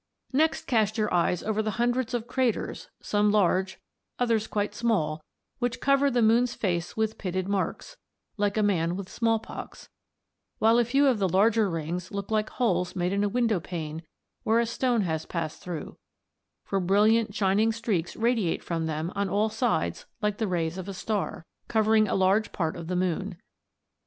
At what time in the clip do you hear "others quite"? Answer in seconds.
4.17-4.73